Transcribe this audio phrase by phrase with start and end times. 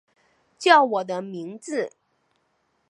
[0.57, 1.91] 叫我的名字